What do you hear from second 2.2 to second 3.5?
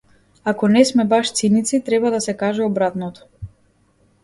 се каже обратното.